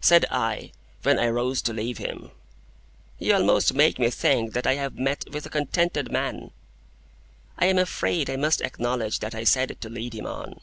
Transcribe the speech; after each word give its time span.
Said 0.00 0.26
I, 0.32 0.72
when 1.04 1.16
I 1.20 1.28
rose 1.28 1.62
to 1.62 1.72
leave 1.72 1.98
him, 1.98 2.32
"You 3.20 3.34
almost 3.34 3.72
make 3.72 4.00
me 4.00 4.10
think 4.10 4.52
that 4.52 4.66
I 4.66 4.74
have 4.74 4.98
met 4.98 5.26
with 5.30 5.46
a 5.46 5.48
contented 5.48 6.10
man." 6.10 6.50
(I 7.56 7.66
am 7.66 7.78
afraid 7.78 8.28
I 8.28 8.34
must 8.36 8.62
acknowledge 8.62 9.20
that 9.20 9.32
I 9.32 9.44
said 9.44 9.70
it 9.70 9.80
to 9.82 9.88
lead 9.88 10.12
him 10.12 10.26
on.) 10.26 10.60